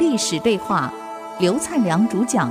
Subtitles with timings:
[0.00, 0.90] 历史对话，
[1.38, 2.50] 刘灿良主讲。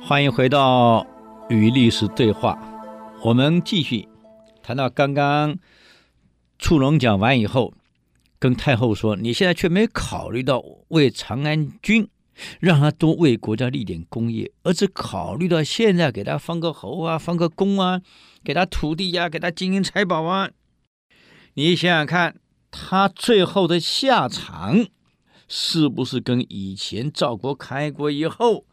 [0.00, 1.04] 欢迎回到
[1.48, 2.56] 与历史对话，
[3.24, 4.08] 我们继续
[4.62, 5.56] 谈到刚刚
[6.60, 7.74] 触龙讲完以后，
[8.38, 12.08] 跟太后说：“你现在却没考虑到为长安君。”
[12.60, 18.00] 让他多为国家立点功业，而只考虑到现在给他封个侯啊，封个公啊，
[18.42, 20.50] 给他土地呀、给他金银财宝啊。
[21.54, 22.40] 你想想看，
[22.70, 24.86] 他最后的下场
[25.46, 28.64] 是不是跟以前赵国开国以后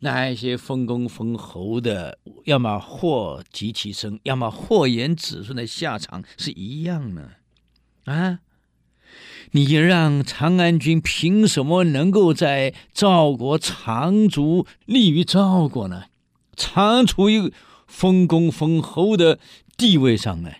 [0.00, 7.30] 那一些封公封侯的，要么祸及其身，要么祸延子孙的下场是一样呢？
[8.04, 8.40] 啊？
[9.56, 16.06] 你让长安君凭什么能够在赵国长足立于赵国呢？
[16.56, 17.52] 长处于
[17.86, 19.38] 封公封侯的
[19.76, 20.50] 地位上呢？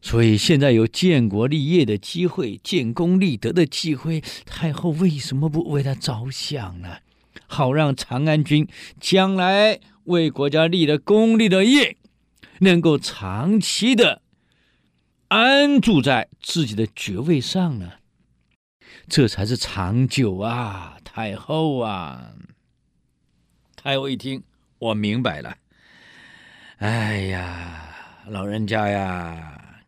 [0.00, 7.00] 所以现在有建国立业的机会，建功立德的机会，太后为什么不为他着想呢？
[7.46, 8.66] 好让长安君
[8.98, 11.98] 将来为国家立了功立了业，
[12.60, 14.22] 能够长期的。
[15.28, 17.94] 安住在自己的爵位上呢，
[19.08, 20.98] 这才是长久啊！
[21.02, 22.32] 太后啊！
[23.74, 24.44] 太后一听，
[24.78, 25.56] 我明白了。
[26.76, 27.96] 哎呀，
[28.28, 29.82] 老人家呀，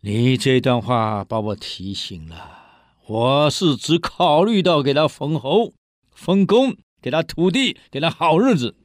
[0.00, 2.58] 你这段话把我提醒了。
[3.06, 5.72] 我是只考虑到给他封侯、
[6.12, 8.76] 封公，给他土地，给他好日子。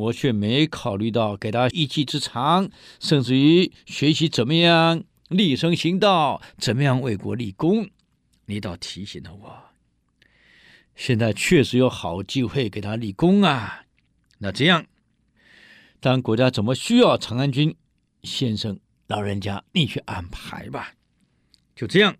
[0.00, 7.90] 我却没考虑到给他一技之长，甚至于学习怎么样立身行道，怎么样为国立功。
[8.46, 9.62] 你倒提醒了我，
[10.96, 13.84] 现在确实有好机会给他立功啊！
[14.38, 14.86] 那这样，
[16.00, 17.76] 当国家怎么需要长安君
[18.22, 20.94] 先生老人家，你去安排吧。
[21.76, 22.16] 就这样，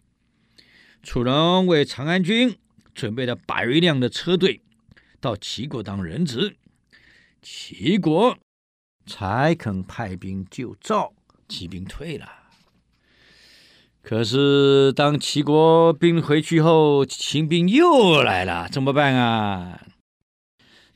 [1.03, 2.57] 楚人为长安君
[2.95, 4.61] 准备了百余辆的车队，
[5.19, 6.57] 到齐国当人质。
[7.43, 8.37] 齐国
[9.07, 11.13] 才肯派兵救赵，
[11.49, 12.29] 齐兵退了。
[14.03, 19.87] 可是当齐国兵回去后，秦兵又来了，怎么办啊？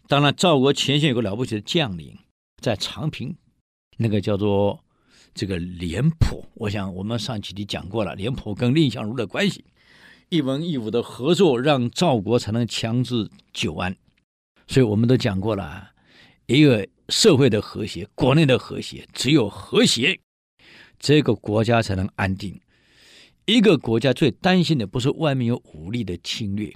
[0.06, 2.19] 当然，赵国前线有个了不起的将领，
[2.62, 3.37] 在长平，
[3.97, 4.84] 那个叫做
[5.34, 6.44] 这个廉颇。
[6.55, 9.65] 我想我们上期里讲过了，廉颇跟蔺相如的关系，
[10.28, 13.97] 一文一武的合作，让赵国才能强制久安。
[14.66, 15.94] 所以我们都讲过了。
[16.47, 20.21] 一个社会的和谐，国内的和谐，只有和谐，
[20.99, 22.60] 这个国家才能安定。
[23.47, 26.72] 一个国家最担心的不是外面有武力的侵略，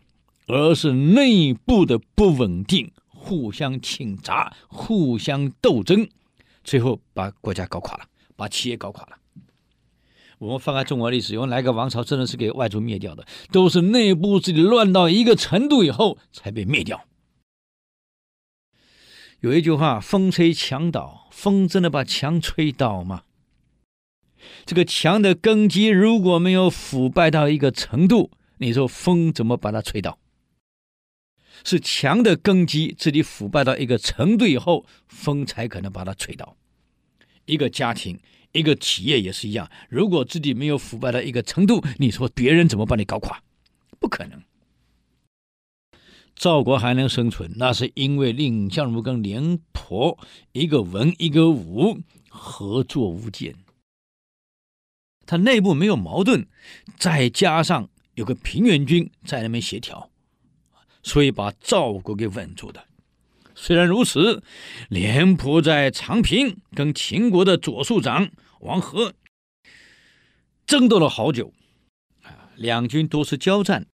[0.47, 6.09] 而是内部的不稳定，互相倾轧，互相斗争，
[6.65, 8.05] 最后把国家搞垮了，
[8.37, 9.17] 把企业搞垮了。
[10.39, 13.27] 我们翻开中国历史，有哪个王朝真的是给外族灭掉的？
[13.51, 17.05] 都是内部自己乱到一个程度以后才被灭掉。
[19.41, 23.23] 有一句话：“风吹墙倒，风真的把墙吹倒吗？”
[24.67, 30.19] 这个墙的根基如果没有腐败到一个程度，你说风怎么把它吹倒？
[31.65, 36.57] 是墙的根基自己腐败到一个程度以后，风才可能把它吹倒。
[37.47, 38.19] 一个家庭、
[38.53, 43.41] 一个企业也是一样，如果自己没有腐败到一个程度，你说别人怎么把你搞垮？
[44.01, 44.43] 不可能。
[46.39, 50.17] 赵国还能生存，那是因为蔺相如跟廉颇
[50.53, 53.57] 一个文一个武，合作无间。
[55.27, 56.47] 他内部没有矛盾，
[56.97, 60.11] 再加上有个平原君在那边协调，
[61.03, 62.85] 所以把赵国给稳住的。
[63.57, 64.41] 虽然如此，
[64.89, 69.13] 廉颇在长平跟秦国的左庶长王和
[70.65, 71.53] 争斗了好久，
[72.23, 73.89] 啊，两军多次交战，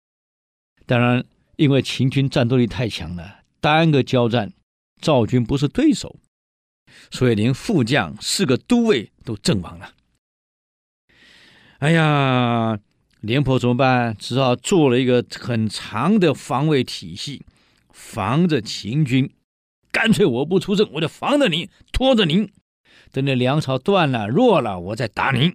[0.85, 1.25] 当然。
[1.57, 4.53] 因为秦军战斗力太强了，单个交战，
[5.01, 6.17] 赵军不是对手，
[7.11, 9.93] 所以连副将四个都尉都阵亡了。
[11.79, 12.79] 哎呀，
[13.21, 14.17] 廉颇怎么办？
[14.19, 17.45] 只好做了一个很长的防卫体系，
[17.91, 19.31] 防着秦军。
[19.91, 22.51] 干脆我不出阵，我就防着你，拖着您，
[23.11, 25.55] 等那粮草断了、弱了，我再打您。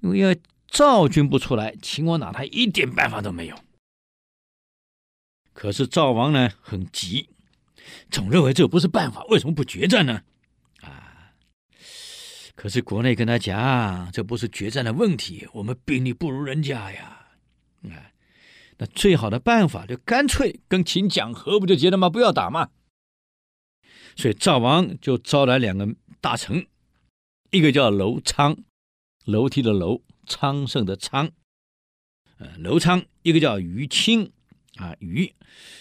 [0.00, 3.56] 因为赵军不出来，秦王拿他一点办法都没有。
[5.54, 7.30] 可是赵王呢，很急，
[8.10, 10.22] 总认为这不是办法，为什么不决战呢？
[10.82, 11.32] 啊！
[12.54, 17.28] 可是国内跟他讲，这不是决战的问题，我们兵力不如人家呀。
[17.84, 18.10] 啊，
[18.78, 22.10] 那最好的办法就干脆跟秦讲和，不就结了吗？
[22.10, 22.70] 不要打吗？
[24.16, 26.66] 所以赵王就招来两个大臣，
[27.50, 28.56] 一个叫楼昌，
[29.24, 31.30] 楼梯的楼，昌盛的昌，
[32.38, 34.32] 呃，楼昌；一个叫于钦，
[34.76, 35.32] 啊，于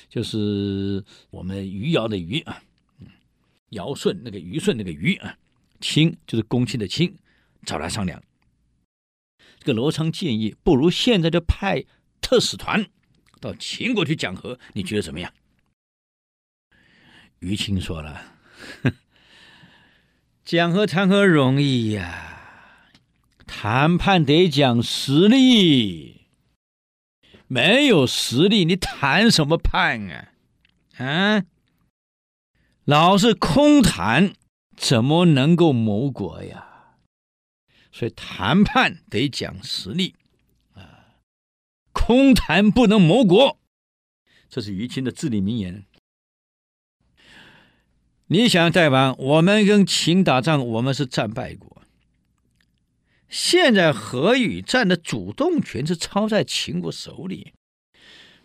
[0.10, 2.62] 就是我们余姚的余啊，
[3.69, 5.38] 尧舜那个虞舜那个余啊，
[5.80, 7.16] 卿就是公卿的卿，
[7.66, 8.22] 找来商量。
[9.60, 11.86] 这个罗昌建议，不如现在就派
[12.22, 12.86] 特使团
[13.40, 15.34] 到秦国去讲和，你觉得怎么样？
[17.39, 18.36] 于钦说了
[20.46, 22.30] ：“讲和谈何容易呀？
[23.46, 26.23] 谈判得讲实力，
[27.54, 30.34] 没有实力，你谈什么判啊？
[30.98, 31.44] 啊，
[32.84, 34.34] 老是空谈，
[34.76, 36.96] 怎么能够谋国呀？
[37.92, 40.16] 所以谈判得讲实力
[40.74, 41.22] 啊，
[41.92, 43.60] 空谈不能谋国，
[44.50, 45.86] 这是于谦的至理名言。”
[48.26, 51.73] 你想，大王，我们跟秦打仗，我们是战败国。
[53.34, 57.54] 现在和与战的主动权是操在秦国手里，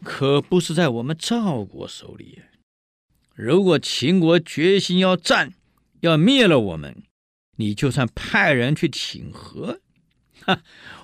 [0.03, 2.39] 可不是在我们赵国手里。
[3.35, 5.53] 如果秦国决心要战，
[6.01, 7.03] 要灭了我们，
[7.57, 9.83] 你就算派人去请和，
[10.41, 10.63] 哈，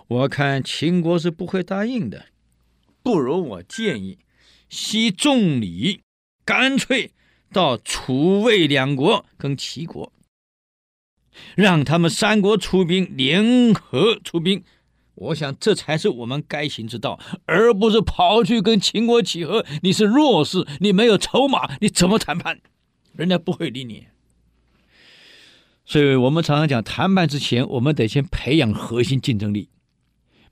[0.08, 2.28] 我看秦国是不会答应的。
[3.02, 4.18] 不如我建议，
[4.70, 6.00] 惜重礼，
[6.46, 7.12] 干脆。
[7.52, 10.10] 到楚魏两国跟齐国，
[11.56, 14.62] 让他们三国出兵联合出兵，
[15.14, 19.64] 我想这才是我们该行之道，而不是跑去跟秦国起和。
[19.82, 22.60] 你是弱势，你没有筹码，你怎么谈判？
[23.12, 24.06] 人家不会理你。
[25.84, 29.68] 所以我们常常讲，谈判之前，我们得先培养核心竞争力。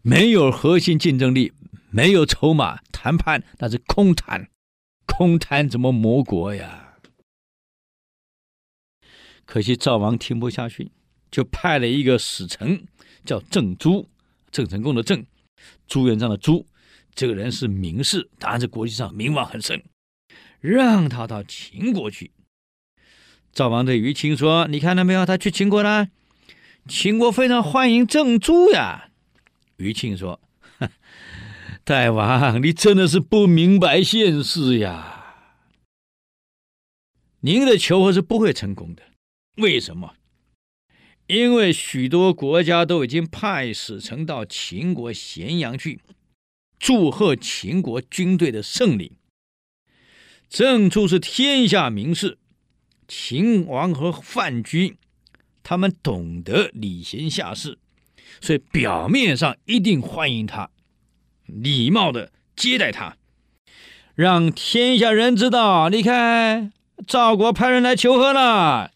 [0.03, 1.53] 没有核心竞争力，
[1.91, 4.49] 没有筹码，谈判那是空谈，
[5.07, 6.92] 空谈怎么谋国呀？
[9.45, 10.91] 可惜赵王听不下去，
[11.31, 12.87] 就派了一个使臣，
[13.25, 14.09] 叫郑朱，
[14.51, 15.25] 郑成功的郑，
[15.87, 16.67] 朱元璋的朱，
[17.15, 19.83] 这个人是名士，当然在国际上名望很深，
[20.61, 22.31] 让他到秦国去。
[23.53, 25.27] 赵王对于钦说：“你看到没有？
[25.27, 26.09] 他去秦国了，
[26.89, 29.11] 秦国非常欢迎郑朱呀。”
[29.77, 30.41] 于庆说
[31.85, 35.51] ：“大王，你真的是不明白现实呀，
[37.41, 39.03] 您的求和是不会成功的。”
[39.57, 40.15] 为什么？
[41.27, 46.01] 因为许多国家都已经派使臣到秦国咸阳去
[46.79, 49.13] 祝贺秦国军队的胜利。
[50.49, 52.39] 正处是天下名士，
[53.09, 54.97] 秦王和范雎
[55.63, 57.79] 他们懂得礼贤下士，
[58.41, 60.71] 所以表面上一定欢迎他，
[61.47, 63.17] 礼貌的接待他，
[64.15, 66.73] 让天下人知道，你看
[67.07, 68.92] 赵国派人来求和了。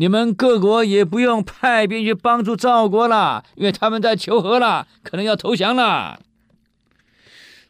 [0.00, 6.20] 你们各国也不用派兵去帮助赵国了，因为他们在求和了，可能要投降了。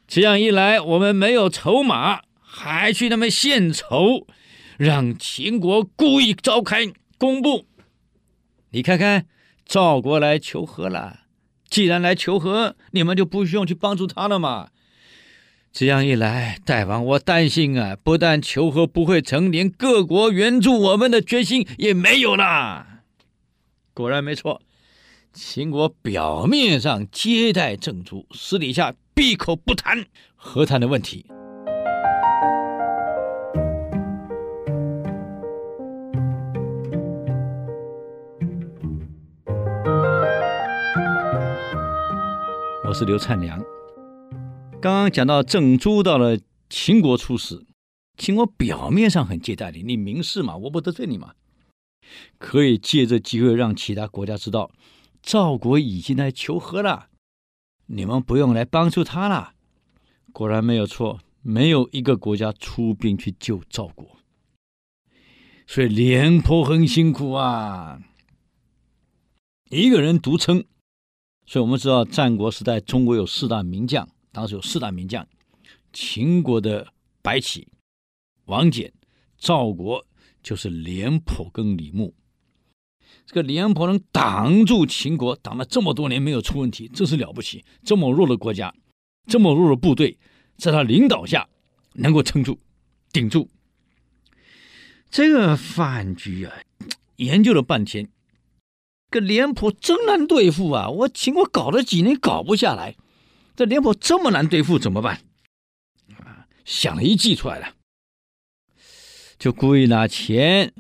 [0.07, 4.29] 这样一来，我们没有筹码，还去那边献丑，
[4.79, 7.67] 让秦国故意召开公布。
[8.71, 9.27] 你看看，
[9.67, 11.23] 赵国来求和了，
[11.69, 14.69] 既然来求和，你们就不需要去帮助他了嘛。
[15.73, 22.87] 这样一来，大王，我担心啊，不但求和不会成，连各国援助我们的决心也没有了。
[23.95, 24.61] 果然没错，
[25.33, 30.05] 秦国表面上接待郑朱，私底下闭口不谈
[30.35, 31.25] 和谈的问题。
[42.85, 43.80] 我是刘灿良。
[44.81, 46.39] 刚刚讲到郑朱到了
[46.71, 47.67] 秦国出使，
[48.17, 51.35] 秦国表面上很接待你，你名士嘛，我不得罪你嘛，
[52.39, 54.71] 可以借这机会让其他国家知道，
[55.23, 57.09] 赵国已经来求和了，
[57.89, 59.53] 你们不用来帮助他了。
[60.33, 64.17] 果然没有错，没有一个国家出兵去救赵国，
[65.67, 68.01] 所以廉颇很辛苦啊，
[69.69, 70.65] 一个人独撑。
[71.45, 74.09] 所以我们知道，战国时代中国有四大名将。
[74.33, 75.27] 当时有四大名将：
[75.93, 77.69] 秦国的白起、
[78.47, 78.91] 王翦；
[79.39, 80.05] 赵国
[80.43, 82.15] 就是廉颇跟李牧。
[83.27, 87.65] 这个廉颇能挡住秦国，挡了这么多年没有出问题，真是了不起。
[87.85, 88.75] 这么弱的国家，
[89.27, 90.19] 这么弱的部队，
[90.57, 91.49] 在他领导下
[91.95, 92.59] 能够撑住、
[93.13, 93.49] 顶住。
[95.11, 96.55] 这个饭局啊，
[97.17, 98.09] 研究了半天，
[99.11, 100.89] 这个廉颇真难对付啊！
[100.89, 102.97] 我秦国搞了几年，搞不下来。
[103.61, 105.21] 这廉颇这么难对付怎么办？
[106.17, 107.75] 啊，想了一计出来了，
[109.39, 110.73] 就故意拿钱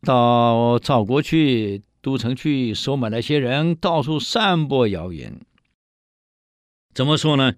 [0.00, 5.40] 到赵国去，都城去收买那些人，到处散播谣言。
[6.92, 7.54] 怎么说呢？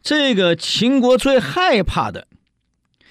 [0.00, 2.26] 这个秦国最害怕的，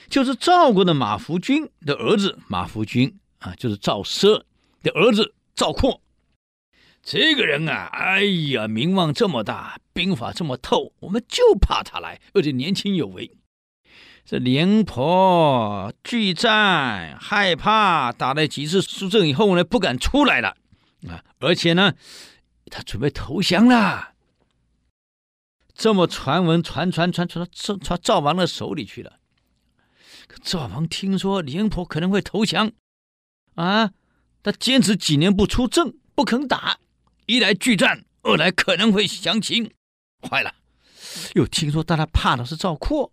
[0.09, 4.45] 就是赵国的马服君的儿子马服君啊，就是赵奢
[4.81, 6.01] 的儿子赵括。
[7.05, 13.35] 这个人啊，哎呀，名望这么大，兵法这么透，我们就怕他来，而且年轻有为。
[14.23, 20.55] 这廉颇惧战，害怕打了几次输阵以后呢，不敢出来了
[21.09, 21.25] 啊！
[21.39, 21.95] 而且呢，
[22.71, 24.13] 他准备投降了。
[25.73, 29.19] 这么传闻传传传传到赵赵王的手里去了。
[30.41, 32.71] 赵王听说廉颇可能会投降，
[33.55, 33.91] 啊，
[34.41, 36.77] 他坚持几年不出阵，不肯打。
[37.25, 39.71] 一来拒战，二来可能会降秦，
[40.21, 40.53] 坏了！
[41.35, 43.11] 又听说大家怕的是赵括，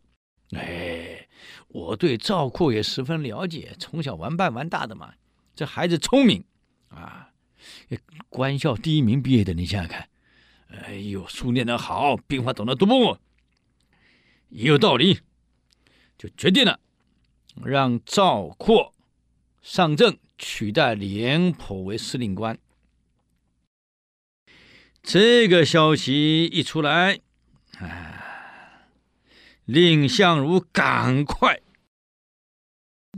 [0.52, 1.28] 哎，
[1.68, 5.14] 我对赵括也十分了解，从小玩伴玩大的嘛。
[5.54, 6.44] 这孩子聪明
[6.88, 7.30] 啊，
[8.28, 10.08] 官校第一名毕业的，你想想看，
[10.68, 13.20] 哎呦，书念得好，兵法懂得多，
[14.48, 15.20] 也有道理，
[16.18, 16.80] 就决定了
[17.62, 18.92] 让赵括
[19.62, 22.58] 上阵，取代廉颇为司令官。
[25.02, 27.20] 这个消息一出来，
[27.78, 28.86] 啊，
[29.66, 31.60] 蔺相如赶快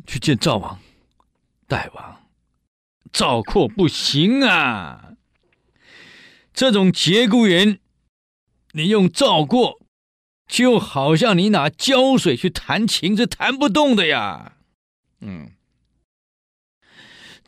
[0.06, 0.80] 去见赵王。
[1.66, 2.28] 大王，
[3.12, 5.14] 赵括不行啊！
[6.54, 7.80] 这种节骨眼，
[8.72, 9.80] 你用赵括，
[10.46, 14.56] 就好像你拿胶水去弹琴，是弹不动的呀。
[15.20, 15.52] 嗯。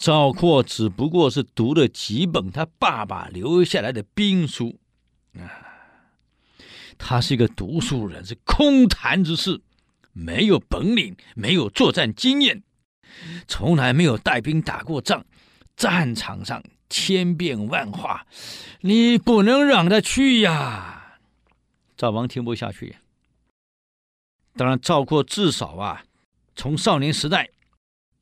[0.04, 4.78] 赵括只不过是读了几本他爸爸留下来的兵书，
[5.32, 5.48] 啊，
[6.98, 9.62] 他是一个读书人，是空谈之士，
[10.12, 12.62] 没有本领，没有作战经验，
[13.48, 15.24] 从来没有带兵打过仗，
[15.74, 18.26] 战场上千变万化，
[18.82, 21.16] 你不能让他去呀！
[21.96, 22.96] 赵王听不下去。
[24.54, 26.04] 当然，赵括至少啊，
[26.54, 27.48] 从少年时代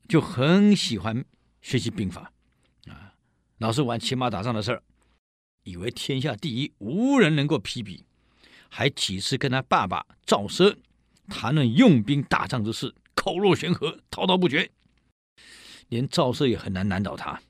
[0.09, 1.25] 就很喜欢。
[1.63, 2.31] 学习兵法，
[2.89, 3.15] 啊，
[3.59, 4.83] 老是玩骑马打仗的事儿，
[5.63, 8.05] 以为天下第一，无人能够匹敌，
[8.69, 10.77] 还几次跟他爸爸赵奢
[11.29, 14.71] 谈论用兵打仗之事，口若悬河，滔滔不绝，
[15.89, 17.41] 连赵奢也很难难倒他。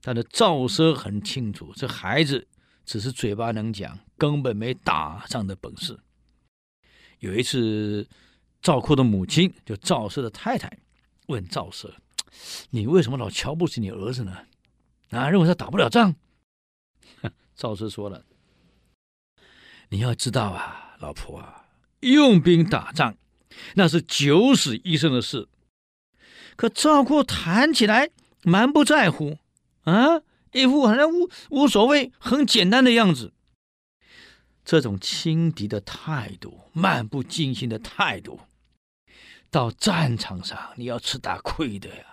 [0.00, 2.46] 但是赵奢很清楚，这孩子
[2.86, 5.98] 只是嘴巴能讲，根本没打仗的本事。
[7.18, 8.08] 有一次，
[8.62, 10.78] 赵括的母亲就赵奢的太太
[11.26, 11.92] 问赵奢。
[12.70, 14.46] 你为什么老瞧不起你儿子呢？
[15.10, 16.14] 啊，认为他打不了仗？
[17.56, 18.24] 赵奢说了
[19.88, 21.66] ：“你要知道啊，老婆啊，
[22.00, 23.16] 用兵打仗
[23.74, 25.48] 那是九死一生的事。
[26.56, 28.10] 可赵括谈起来
[28.42, 29.38] 蛮不在乎
[29.84, 30.20] 啊，
[30.52, 33.32] 一副好像无无所谓、很简单的样子。
[34.64, 38.40] 这种轻敌的态度、漫不经心的态度，
[39.50, 42.04] 到战场上你要吃大亏的呀。”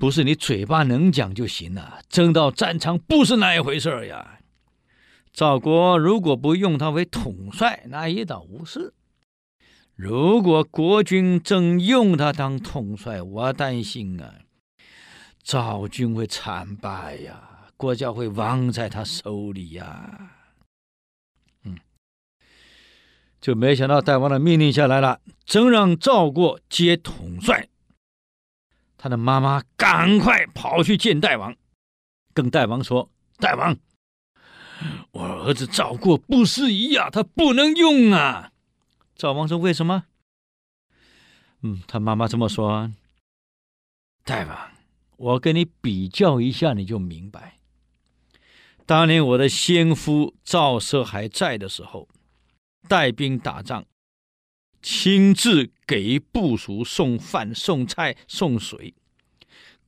[0.00, 4.38] 不是你嘴巴能讲就行了，真到战场不是那一回事呀。
[5.30, 8.94] 赵国如果不用他为统帅，那也倒无事；
[9.94, 14.36] 如果国君真用他当统帅，我担心啊，
[15.42, 20.30] 赵军会惨败呀，国家会亡在他手里呀。
[21.64, 21.76] 嗯，
[23.38, 27.68] 就没想到大王的命令下来了，真让赵国接统帅。
[29.02, 31.56] 他的妈妈赶快跑去见大王，
[32.34, 33.74] 跟大王说：“大王，
[35.12, 38.52] 我儿子赵过不适宜啊，他不能用啊。”
[39.16, 40.04] 赵王说：“为什么？”
[41.62, 42.92] 嗯，他妈妈这么说
[44.22, 44.70] ：“大王，
[45.16, 47.56] 我跟你比较一下，你就明白。
[48.84, 52.06] 当年我的先夫赵奢还在的时候，
[52.86, 53.82] 带兵打仗。”
[54.82, 58.94] 亲自给部属送饭、送菜、送水，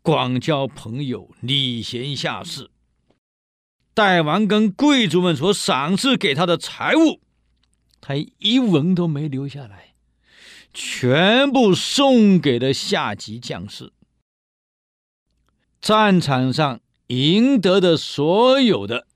[0.02, 2.70] 广交朋友，礼贤下士。
[3.94, 7.20] 大王跟贵族们所赏赐给他的财物，
[8.00, 9.94] 他一文都没留下来，
[10.74, 13.92] 全部送给了下级将士。
[15.80, 19.06] 战场上赢得的所有的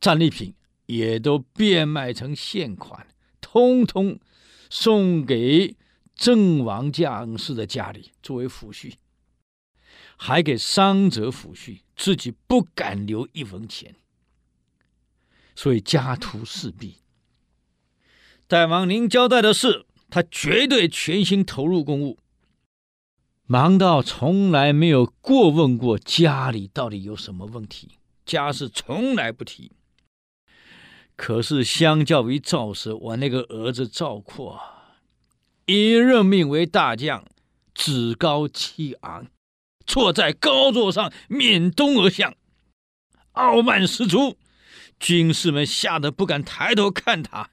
[0.00, 0.54] 战利品，
[0.86, 3.06] 也都变卖成现款，
[3.40, 4.18] 通通。
[4.70, 5.76] 送给
[6.14, 8.94] 阵亡将士的家里作为抚恤，
[10.16, 13.96] 还给伤者抚恤，自己不敢留一文钱，
[15.56, 16.98] 所以家徒四壁。
[18.46, 22.18] 大王您交代的事，他绝对全心投入公务，
[23.46, 29.72] 忙到从来没有过问过家里到底有什么问题，家事从来不提。
[31.22, 34.58] 可是相较于赵奢，我那个儿子赵括，
[35.66, 37.26] 一任命为大将，
[37.74, 39.26] 趾高气昂，
[39.84, 42.34] 坐在高座上面东而向，
[43.32, 44.38] 傲慢十足，
[44.98, 47.50] 军士们吓得不敢抬头看他。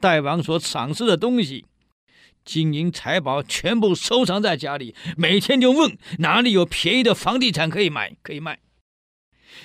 [0.00, 1.64] 代王所赏赐的东西，
[2.44, 8.58] 金银财宝全部收藏在家里，每天就问哪里有便宜的房地产可以买可以卖。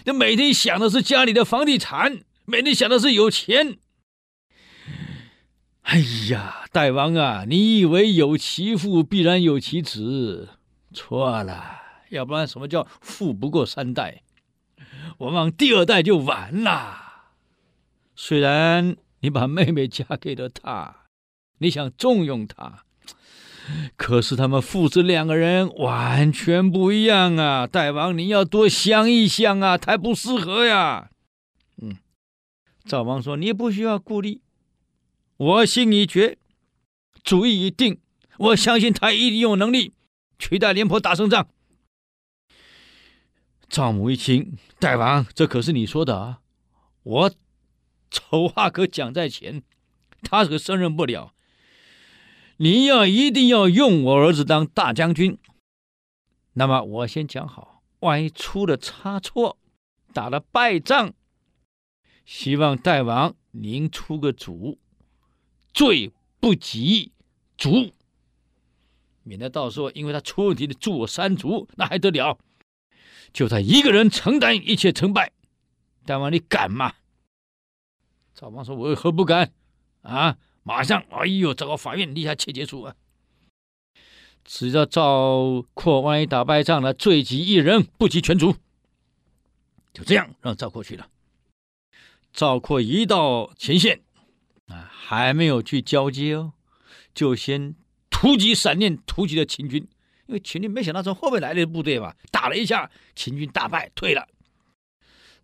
[0.05, 2.19] 那每天想的是家里的房地产。
[2.45, 3.77] 每天想的是有钱。
[5.83, 10.49] 哎呀，大王啊，你以为有其父必然有其子？
[10.93, 11.79] 错了，
[12.09, 14.23] 要不然什么叫富不过三代？
[15.19, 16.97] 往往第二代就完了。
[18.15, 21.05] 虽然你把妹妹嫁给了他，
[21.59, 22.85] 你想重用他，
[23.95, 27.67] 可是他们父子两个人完全不一样啊！
[27.67, 31.10] 大王，你要多想一想啊，太不适合呀。
[32.85, 34.41] 赵王说：“你不需要顾虑，
[35.37, 36.37] 我心已决，
[37.23, 37.99] 主意已定。
[38.37, 39.93] 我相信他一定有能力
[40.39, 41.47] 取代廉颇打胜仗。”
[43.69, 46.41] 赵母一听，大王，这可是你说的啊！
[47.03, 47.31] 我
[48.09, 49.63] 丑话可讲在前，
[50.23, 51.33] 他可胜任不了。
[52.57, 55.37] 你要一定要用我儿子当大将军，
[56.53, 59.57] 那么我先讲好，万一出了差错，
[60.13, 61.13] 打了败仗。
[62.25, 64.77] 希望大王您出个主，
[65.73, 67.11] 罪不及
[67.57, 67.91] 诛，
[69.23, 72.37] 免得到时候因为他出问题的诛我三族，那还得了？
[73.33, 75.31] 就他一个人承担一切成败，
[76.05, 76.93] 大王你敢吗？
[78.33, 79.53] 赵王说：“我有何不敢？
[80.01, 82.95] 啊，马上，哎呦，找个法院立下切结书啊！
[84.43, 88.55] 只要赵括万一打败仗了，罪及一人，不及全族。
[89.93, 91.07] 就这样，让赵括去了。”
[92.33, 94.01] 赵括一到前线，
[94.67, 96.53] 啊，还没有去交接哦，
[97.13, 97.75] 就先
[98.09, 99.85] 突击闪电突击了秦军，
[100.27, 104.27] 因为秦军没想到从后面来的部队嘛，打了一下，秦军大败退了。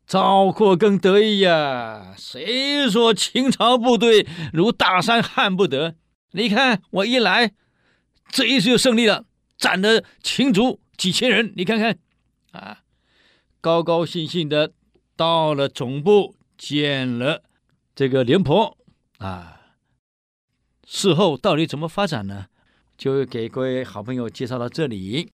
[0.08, 5.96] 赵括更得意呀，谁说秦朝部队如大山撼不得？
[6.32, 7.52] 你看我一来，
[8.30, 9.26] 这一次就胜利了，
[9.58, 12.00] 斩了秦族几千人，你看看，
[12.52, 12.84] 啊，
[13.60, 14.72] 高高兴兴的
[15.18, 16.37] 到了总部。
[16.58, 17.44] 见了
[17.96, 18.78] 这个廉颇
[19.20, 19.62] 啊，
[20.86, 22.48] 事后到底怎么发展呢？
[22.98, 25.32] 就给各位好朋友介绍到这里。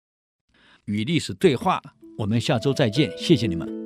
[0.86, 1.82] 与历史对话，
[2.18, 3.83] 我们下周再见，谢谢你们。